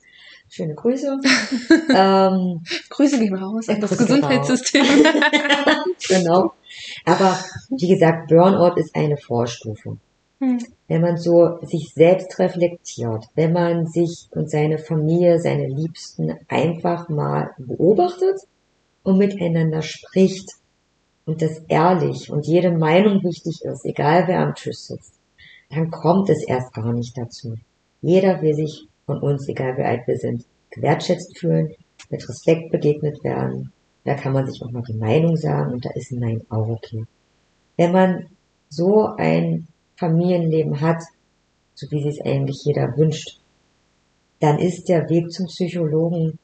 [0.54, 1.06] Schöne Grüße.
[1.96, 4.84] ähm, Grüße gehen raus an das Gesundheitssystem.
[6.08, 6.52] genau.
[7.06, 7.38] Aber
[7.70, 9.96] wie gesagt, Burnout ist eine Vorstufe.
[10.40, 10.58] Hm.
[10.88, 17.08] Wenn man so sich selbst reflektiert, wenn man sich und seine Familie, seine Liebsten einfach
[17.08, 18.38] mal beobachtet
[19.04, 20.50] und miteinander spricht
[21.24, 25.14] und das ehrlich und jede Meinung wichtig ist, egal wer am Tisch sitzt,
[25.70, 27.54] dann kommt es erst gar nicht dazu.
[28.02, 31.75] Jeder will sich von uns, egal wie alt wir sind, gewertschätzt fühlen,
[32.11, 33.72] mit Respekt begegnet werden.
[34.05, 36.68] Da kann man sich auch mal die Meinung sagen und da ist ein Nein auch
[36.68, 37.05] okay.
[37.77, 38.27] Wenn man
[38.68, 41.03] so ein Familienleben hat,
[41.75, 43.38] so wie sich es eigentlich jeder wünscht,
[44.40, 46.38] dann ist der Weg zum Psychologen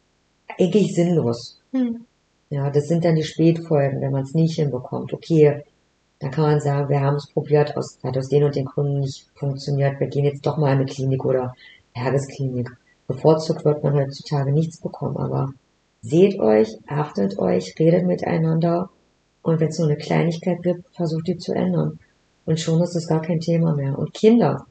[0.58, 1.60] eigentlich sinnlos.
[1.72, 2.04] Hm.
[2.50, 5.12] Ja, das sind dann die Spätfolgen, wenn man es nicht hinbekommt.
[5.12, 5.64] Okay,
[6.20, 9.00] dann kann man sagen, wir haben es probiert, aus, hat aus den und den Gründen
[9.00, 11.54] nicht funktioniert, wir gehen jetzt doch mal in eine Klinik oder
[11.98, 12.70] Tagesklinik.
[13.06, 15.50] Bevorzugt wird man heutzutage nichts bekommen, aber
[16.02, 18.90] seht euch, achtet euch, redet miteinander
[19.42, 21.98] und wenn es nur eine Kleinigkeit gibt, versucht die zu ändern.
[22.44, 23.98] Und schon ist es gar kein Thema mehr.
[23.98, 24.66] Und Kinder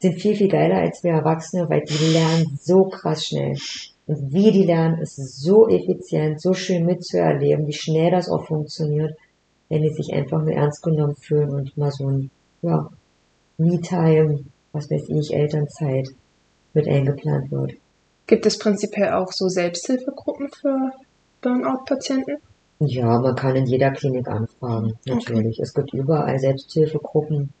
[0.00, 3.56] sind viel, viel geiler als wir Erwachsene, weil die lernen so krass schnell.
[4.06, 9.14] Und wie die lernen, ist so effizient, so schön mitzuerleben, wie schnell das auch funktioniert,
[9.68, 12.30] wenn die sich einfach nur ernst genommen fühlen und mal so ein,
[12.62, 12.88] ja,
[13.58, 14.40] Me-Time,
[14.72, 16.08] was weiß ich, Elternzeit
[16.74, 17.72] mit eingeplant wird.
[18.26, 20.92] Gibt es prinzipiell auch so Selbsthilfegruppen für
[21.42, 22.36] Burnout-Patienten?
[22.78, 25.58] Ja, man kann in jeder Klinik anfragen, natürlich.
[25.60, 27.52] Es gibt überall Selbsthilfegruppen.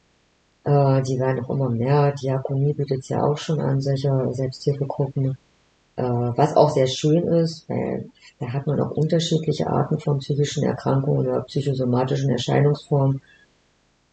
[0.64, 2.12] Äh, die werden auch immer mehr.
[2.12, 5.36] Diakonie bietet ja auch schon an, solche Selbsthilfegruppen.
[5.96, 10.64] Äh, was auch sehr schön ist, weil da hat man auch unterschiedliche Arten von psychischen
[10.64, 13.20] Erkrankungen oder psychosomatischen Erscheinungsformen.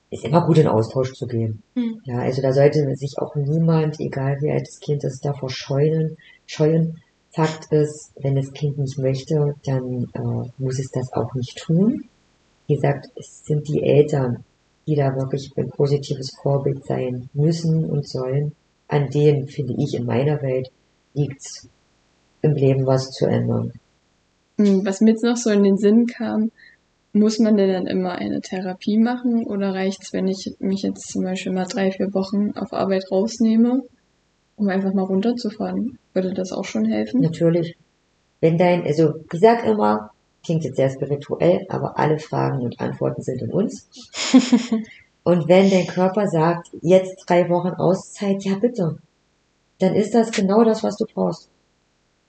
[0.09, 1.61] Ist immer gut in Austausch zu gehen.
[1.75, 1.99] Hm.
[2.05, 6.17] Ja, also da sollte sich auch niemand, egal wie alt das Kind ist, davor scheuen,
[6.45, 7.01] scheuen.
[7.31, 12.05] Fakt ist, wenn das Kind nicht möchte, dann äh, muss es das auch nicht tun.
[12.67, 14.43] Wie gesagt, es sind die Eltern,
[14.87, 18.53] die da wirklich ein positives Vorbild sein müssen und sollen.
[18.87, 20.71] An denen, finde ich, in meiner Welt
[21.13, 21.67] liegt
[22.41, 23.73] im Leben was zu ändern.
[24.57, 26.51] Hm, Was mir jetzt noch so in den Sinn kam,
[27.19, 31.23] muss man denn dann immer eine Therapie machen oder reicht's, wenn ich mich jetzt zum
[31.23, 33.81] Beispiel mal drei, vier Wochen auf Arbeit rausnehme,
[34.55, 35.99] um einfach mal runterzufahren?
[36.13, 37.21] Würde das auch schon helfen?
[37.21, 37.75] Natürlich.
[38.41, 40.11] Wenn dein, also ich sag immer,
[40.43, 43.89] klingt jetzt sehr spirituell, aber alle Fragen und Antworten sind in uns.
[45.27, 48.97] Und wenn dein Körper sagt, jetzt drei Wochen Auszeit, ja bitte,
[49.77, 51.49] dann ist das genau das, was du brauchst.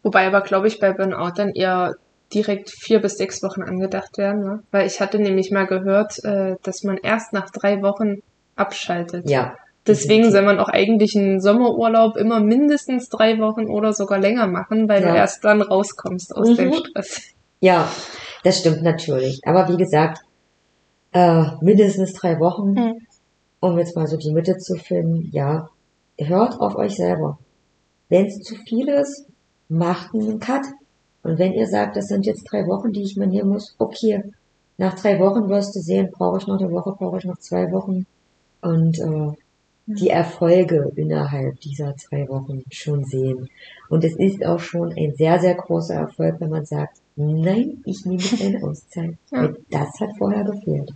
[0.02, 1.94] Wobei aber, glaube ich, bei Burnout dann eher
[2.34, 4.60] direkt vier bis sechs Wochen angedacht werden, ne?
[4.70, 8.16] Weil ich hatte nämlich mal gehört, äh, dass man erst nach drei Wochen
[8.56, 9.28] abschaltet.
[9.28, 9.54] Ja.
[9.86, 14.88] Deswegen soll man auch eigentlich einen Sommerurlaub immer mindestens drei Wochen oder sogar länger machen,
[14.88, 15.12] weil Ja.
[15.12, 16.56] du erst dann rauskommst aus Mhm.
[16.56, 17.22] dem Stress.
[17.60, 17.90] Ja,
[18.44, 19.40] das stimmt natürlich.
[19.46, 20.18] Aber wie gesagt,
[21.12, 22.94] äh, mindestens drei Wochen, Mhm.
[23.60, 25.66] um jetzt mal so die Mitte zu finden, ja,
[26.18, 27.38] hört auf euch selber.
[28.10, 29.26] Wenn es zu viel ist,
[29.68, 30.66] macht einen Cut.
[31.28, 34.22] Und wenn ihr sagt, das sind jetzt drei Wochen, die ich mir nehmen muss, okay.
[34.78, 37.70] Nach drei Wochen wirst du sehen, brauche ich noch eine Woche, brauche ich noch zwei
[37.70, 38.06] Wochen.
[38.62, 39.32] Und äh,
[39.84, 43.48] die Erfolge innerhalb dieser zwei Wochen schon sehen.
[43.90, 48.06] Und es ist auch schon ein sehr, sehr großer Erfolg, wenn man sagt, nein, ich
[48.06, 49.16] nehme jetzt eine Auszeit.
[49.30, 49.42] Ja.
[49.42, 50.92] Weil das hat vorher gefehlt.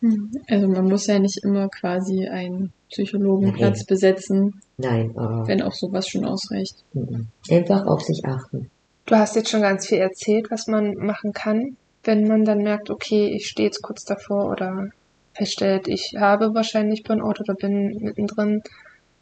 [0.00, 0.30] Hm.
[0.48, 3.86] Also man muss ja nicht immer quasi einen Psychologenplatz Nein.
[3.88, 6.76] besetzen, Nein, äh, wenn auch sowas schon ausreicht.
[6.94, 7.26] mhm.
[7.50, 8.70] einfach auf sich achten.
[9.06, 12.90] Du hast jetzt schon ganz viel erzählt, was man machen kann, wenn man dann merkt,
[12.90, 14.88] okay, ich stehe jetzt kurz davor oder
[15.32, 18.62] feststellt, ich habe wahrscheinlich Burnout oder bin mittendrin.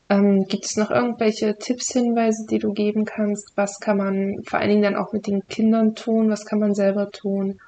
[0.09, 3.53] Ähm, gibt es noch irgendwelche Tipps, Hinweise, die du geben kannst?
[3.57, 6.31] Was kann man vor allen Dingen dann auch mit den Kindern tun?
[6.31, 7.59] Was kann man selber tun?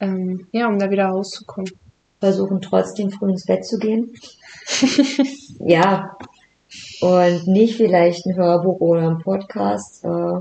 [0.00, 1.70] Ähm, ja, um da wieder rauszukommen.
[2.18, 4.12] Versuchen trotzdem früh ins Bett zu gehen.
[5.60, 6.16] ja.
[7.00, 10.40] Und nicht vielleicht ein Hörbuch oder ein Podcast, äh,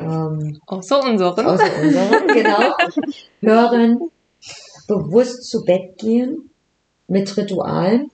[0.00, 1.46] ähm, Außer unseren.
[1.46, 2.74] außer unserem, genau.
[3.40, 4.00] Hören,
[4.86, 6.50] bewusst zu Bett gehen,
[7.06, 8.10] mit Ritualen,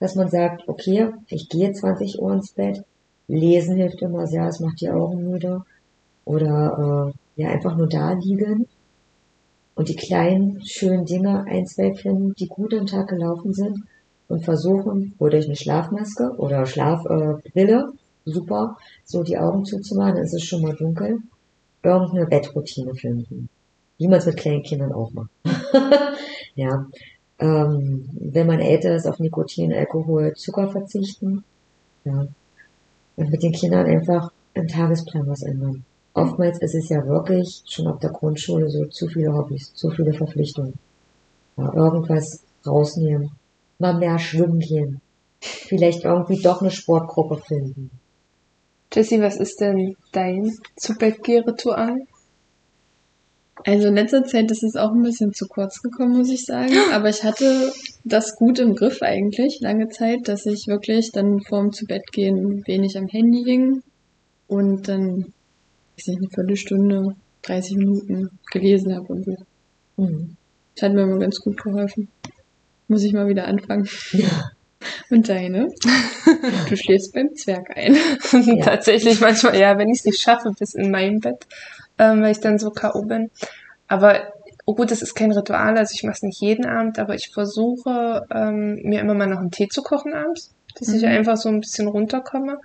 [0.00, 2.84] dass man sagt, okay, ich gehe 20 Uhr ins Bett.
[3.28, 5.62] Lesen hilft immer sehr, es macht die Augen müde.
[6.24, 8.66] Oder äh, ja, einfach nur da liegen
[9.74, 13.84] und die kleinen, schönen Dinge ein, zwei finden, die gut am Tag gelaufen sind
[14.28, 20.24] und versuchen, oder durch eine Schlafmaske oder Schlafbrille, äh, super, so die Augen zuzumachen, dann
[20.24, 21.18] ist es schon mal dunkel,
[21.82, 23.48] irgendeine Bettroutine finden.
[23.98, 25.30] Wie man es mit kleinen Kindern auch macht.
[26.54, 26.86] ja.
[27.38, 31.44] Ähm, wenn man älter ist, auf Nikotin, Alkohol, Zucker verzichten.
[32.04, 32.26] Ja.
[33.16, 35.84] Und mit den Kindern einfach im Tagesplan was ändern.
[36.14, 40.12] Oftmals ist es ja wirklich schon auf der Grundschule so zu viele Hobbys, zu viele
[40.12, 40.74] Verpflichtungen.
[41.56, 43.32] Ja, irgendwas rausnehmen.
[43.78, 45.00] Mal mehr schwimmen gehen.
[45.40, 47.90] Vielleicht irgendwie doch eine Sportgruppe finden.
[48.94, 51.96] Jessie, was ist denn dein Zu-Bett-Geh-Ritual?
[53.64, 56.72] Also in letzter Zeit ist es auch ein bisschen zu kurz gekommen, muss ich sagen.
[56.92, 57.72] Aber ich hatte
[58.04, 63.08] das gut im Griff eigentlich, lange Zeit, dass ich wirklich dann vorm Zubettgehen wenig am
[63.08, 63.82] Handy hing
[64.46, 65.32] und dann,
[65.96, 69.36] weiß nicht, eine Viertelstunde, 30 Minuten gelesen habe und so.
[69.96, 70.36] Mhm.
[70.74, 72.08] Das hat mir immer ganz gut geholfen.
[72.86, 73.88] Muss ich mal wieder anfangen.
[74.12, 74.50] Ja.
[75.10, 75.68] Und deine?
[76.68, 77.96] Du schläfst beim Zwerg ein.
[78.62, 81.46] Tatsächlich manchmal, ja, wenn ich es nicht schaffe, bis in mein Bett,
[81.98, 83.02] ähm, weil ich dann so K.O.
[83.02, 83.30] bin.
[83.88, 84.32] Aber
[84.66, 87.30] oh gut, das ist kein Ritual, also ich mache es nicht jeden Abend, aber ich
[87.32, 91.08] versuche ähm, mir immer mal noch einen Tee zu kochen abends, dass ich Mhm.
[91.08, 92.58] einfach so ein bisschen runterkomme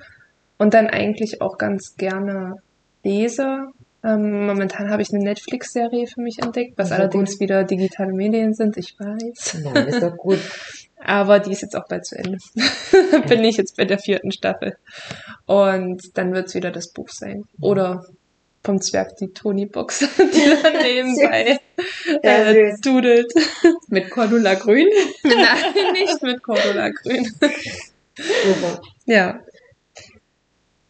[0.57, 2.55] und dann eigentlich auch ganz gerne
[3.03, 3.67] lese.
[4.01, 8.53] Ähm, momentan habe ich eine Netflix-Serie für mich entdeckt, was Ja, allerdings wieder digitale Medien
[8.53, 9.57] sind, ich weiß.
[9.61, 10.39] Nein, ist doch gut.
[10.99, 12.37] Aber die ist jetzt auch bald zu Ende.
[13.27, 14.77] Bin ich jetzt bei der vierten Staffel.
[15.45, 17.45] Und dann wird's wieder das Buch sein.
[17.61, 18.05] Oder
[18.63, 21.59] vom Zwerg die Tony-Box, die dann nebenbei
[22.21, 23.31] äh, dudelt.
[23.87, 24.87] Mit Cordula Grün.
[25.23, 27.25] Nein, nicht mit Cordula Grün.
[28.15, 28.81] Super.
[29.05, 29.39] Ja.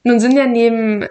[0.03, 1.07] Nun sind ja neben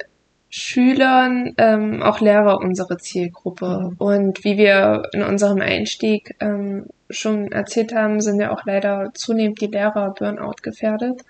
[0.51, 3.91] Schülern ähm, auch Lehrer unsere Zielgruppe.
[3.91, 3.97] Mhm.
[3.99, 9.61] Und wie wir in unserem Einstieg ähm, schon erzählt haben, sind ja auch leider zunehmend
[9.61, 11.23] die Lehrer Burnout gefährdet.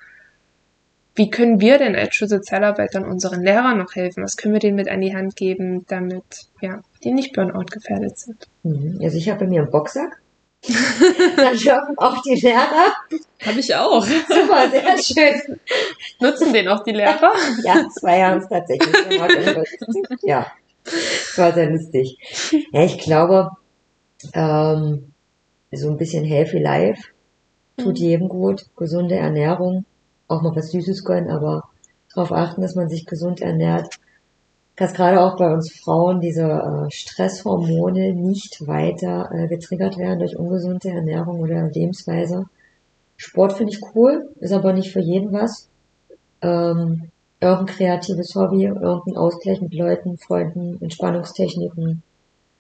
[1.15, 4.23] Wie können wir denn als Schulsozialarbeitern unseren Lehrern noch helfen?
[4.23, 8.19] Was können wir denen mit an die Hand geben, damit ja, die nicht Burnout gefährdet
[8.19, 8.47] sind?
[8.63, 9.01] Mhm.
[9.03, 10.21] Also ich habe bei mir einen Boxsack.
[11.37, 12.93] da dürfen auch die Lehrer.
[13.45, 14.05] Habe ich auch.
[14.05, 15.61] Super, sehr schön.
[16.21, 17.33] Nutzen den auch die Lehrer?
[17.65, 19.33] Ja, zwei haben es tatsächlich gemacht.
[20.23, 20.47] Ja,
[21.37, 22.19] war sehr lustig.
[22.73, 23.51] Ja, ich glaube,
[24.35, 25.13] ähm,
[25.73, 27.03] so ein bisschen Healthy Life
[27.77, 28.05] tut Mhm.
[28.05, 28.67] jedem gut.
[28.77, 29.85] Gesunde Ernährung,
[30.27, 31.69] auch mal was Süßes gönnen, aber
[32.15, 33.95] darauf achten, dass man sich gesund ernährt.
[34.79, 40.39] Dass gerade auch bei uns Frauen diese äh, Stresshormone nicht weiter äh, getriggert werden durch
[40.39, 42.45] ungesunde Ernährung oder Lebensweise.
[43.17, 45.69] Sport finde ich cool, ist aber nicht für jeden was.
[46.43, 47.11] Ähm,
[47.41, 52.05] irgendein kreatives Hobby, irgendein Ausgleich mit Leuten, Freunden, Entspannungstechniken,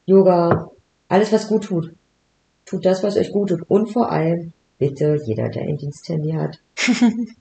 [0.05, 0.71] Yoga,
[1.09, 1.93] alles was gut tut.
[2.65, 3.63] Tut das, was euch gut tut.
[3.71, 6.59] Und vor allem, bitte, jeder, der ein Diensthandy hat,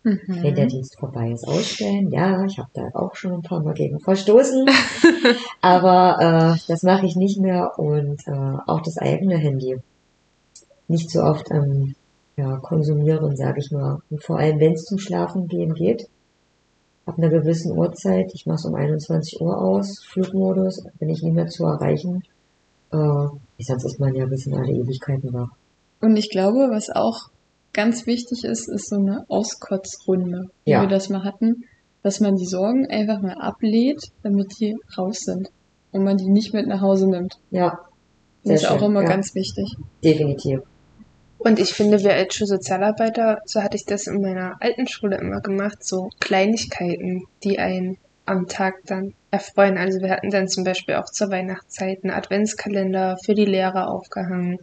[0.04, 0.66] wenn der.
[0.66, 2.10] Dienst vorbei ist, ausstellen.
[2.12, 4.68] Ja, ich habe da auch schon ein paar Mal gegen verstoßen.
[5.62, 9.78] Aber äh, das mache ich nicht mehr und äh, auch das eigene Handy.
[10.88, 11.96] Nicht so oft ähm,
[12.36, 14.00] ja, konsumieren, sage ich mal.
[14.10, 16.08] Und vor allem, wenn es zum Schlafen gehen geht,
[17.06, 21.34] ab einer gewissen Uhrzeit, ich mache es um 21 Uhr aus, Flugmodus, bin ich nicht
[21.34, 22.24] mehr zu erreichen.
[22.92, 23.28] Äh,
[23.60, 25.50] sonst ist man ja bis in alle Ewigkeiten wach.
[26.02, 27.30] Und ich glaube, was auch
[27.74, 30.82] ganz wichtig ist, ist so eine Auskotzrunde, wie Ja.
[30.82, 31.64] wir das mal hatten,
[32.04, 35.50] dass man die Sorgen einfach mal ablädt, damit die raus sind
[35.92, 37.38] und man die nicht mit nach Hause nimmt.
[37.52, 37.80] Ja,
[38.44, 39.10] Das Sehr ist auch schön, immer ja.
[39.10, 39.76] ganz wichtig.
[40.04, 40.62] definitiv.
[41.40, 45.42] Und ich finde, wir als Schulsozialarbeiter, so hatte ich das in meiner alten Schule immer
[45.42, 49.78] gemacht, so Kleinigkeiten, die einen am Tag dann erfreuen.
[49.78, 54.60] Also wir hatten dann zum Beispiel auch zur Weihnachtszeit einen Adventskalender für die Lehrer aufgehangen.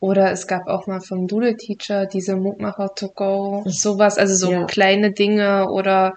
[0.00, 4.50] Oder es gab auch mal vom Doodle Teacher diese Mutmacher to go, sowas, also so
[4.52, 4.64] Ja.
[4.66, 6.14] kleine Dinge oder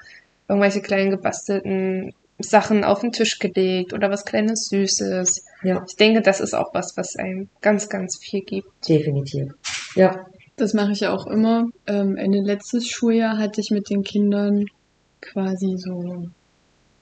[0.47, 5.43] irgendwelche kleinen gebastelten Sachen auf den Tisch gelegt oder was kleines Süßes.
[5.63, 8.67] Ja, Ich denke, das ist auch was, was einem ganz, ganz viel gibt.
[8.87, 9.53] definitiv.
[9.95, 10.25] Ja,
[10.57, 11.67] Das mache ich ja auch immer.
[11.87, 14.65] Ähm, Ende letztes Schuljahr hatte ich mit den Kindern
[15.21, 16.25] quasi so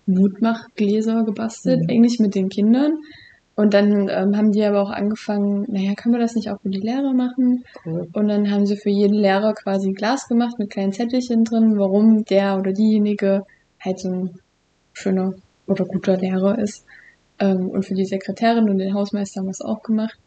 [0.05, 1.89] Mutmachgläser gebastelt, Mhm.
[1.89, 2.93] eigentlich mit den Kindern.
[3.57, 6.69] Und dann ähm, haben die aber auch angefangen, naja, können wir das nicht auch für
[6.69, 7.65] die Lehrer machen?
[7.87, 8.07] cool.
[8.13, 11.79] Und dann haben sie für jeden Lehrer quasi ein Glas gemacht mit kleinen Zettelchen drin,
[11.79, 13.45] warum der oder diejenige
[13.79, 14.39] halt so ein
[14.93, 15.33] schöner
[15.65, 16.85] oder guter Lehrer ist.
[17.39, 20.19] Ähm, und für die Sekretärin und den Hausmeister haben wir es auch gemacht.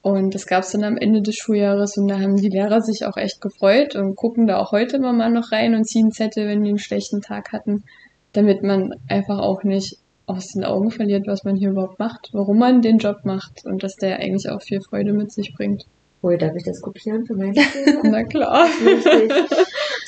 [0.00, 3.04] Und das gab es dann am Ende des Schuljahres und da haben die Lehrer sich
[3.04, 6.48] auch echt gefreut und gucken da auch heute immer mal noch rein und ziehen Zettel,
[6.48, 7.84] wenn die einen schlechten Tag hatten,
[8.32, 12.58] damit man einfach auch nicht aus den Augen verliert, was man hier überhaupt macht, warum
[12.58, 15.84] man den Job macht und dass der eigentlich auch viel Freude mit sich bringt.
[16.22, 17.54] Cool, darf ich das kopieren für meine?
[18.02, 18.66] Na klar.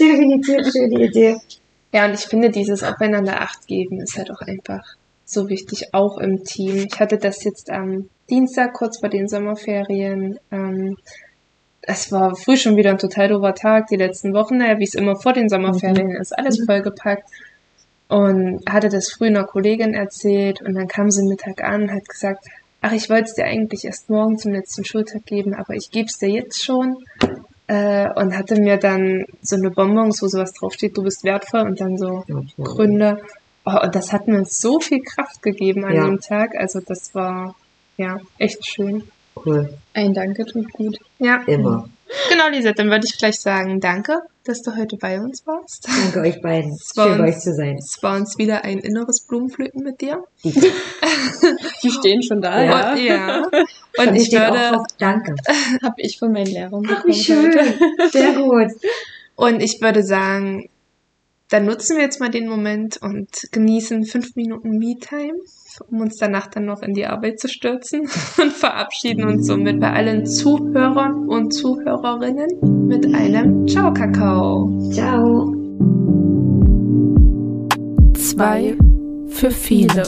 [0.00, 1.36] Definitiv schöne Idee.
[1.92, 4.82] Ja, und ich finde, dieses Aufeinander Acht geben ist halt auch einfach
[5.26, 6.86] so wichtig, auch im Team.
[6.90, 10.38] Ich hatte das jetzt am Dienstag, kurz vor den Sommerferien.
[10.50, 10.96] Ähm,
[11.82, 14.94] es war früh schon wieder ein total doofer Tag, die letzten Wochen, naja, wie es
[14.94, 17.28] immer vor den Sommerferien ist, alles vollgepackt.
[18.08, 22.08] Und hatte das früh einer Kollegin erzählt und dann kam sie Mittag an und hat
[22.08, 22.46] gesagt,
[22.80, 26.06] ach, ich wollte es dir eigentlich erst morgen zum letzten Schultag geben, aber ich gebe
[26.06, 26.96] es dir jetzt schon.
[27.68, 31.80] Äh, und hatte mir dann so eine Bonbons, wo sowas draufsteht, du bist wertvoll und
[31.80, 32.22] dann so
[32.62, 33.20] Gründe.
[33.64, 36.04] Oh, und das hat mir so viel Kraft gegeben an Ja.
[36.04, 36.54] dem Tag.
[36.56, 37.56] Also das war
[37.96, 39.02] ja echt schön.
[39.44, 40.96] Cool, Ein Danke tut gut.
[41.18, 41.88] Ja, immer.
[42.30, 45.86] Genau, Lisa, dann würde ich gleich sagen, danke, dass du heute bei uns warst.
[45.88, 46.72] Danke euch beiden.
[46.72, 47.76] Es war Schön bei uns- euch zu sein.
[47.78, 50.24] Es war uns wieder ein inneres Blumenpflücken mit dir.
[50.44, 52.92] Die stehen schon da, Ja.
[52.92, 53.42] Und, ja.
[53.98, 55.34] Und ich würde, drauf, Danke.
[55.82, 57.52] Habe ich von meinen Lehrern Ach, bekommen wie schön.
[57.52, 58.10] heute.
[58.10, 58.72] Sehr gut.
[59.34, 60.68] und ich würde sagen,
[61.48, 65.38] dann nutzen wir jetzt mal den Moment und genießen fünf Minuten Me-Time,
[65.80, 68.02] um uns danach dann noch in die Arbeit zu stürzen
[68.40, 74.90] und verabschieden uns somit bei allen Zuhörern und Zuhörerinnen mit einem Ciao Kakao.
[74.92, 75.54] Ciao.
[78.14, 78.76] Zwei
[79.28, 80.02] für viele.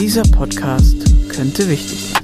[0.00, 2.23] Dieser Podcast könnte wichtig sein.